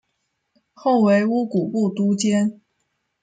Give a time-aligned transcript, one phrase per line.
[0.73, 2.59] 后为乌古部都监。